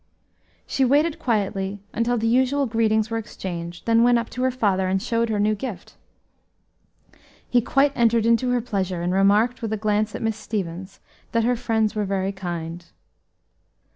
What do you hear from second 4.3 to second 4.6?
to her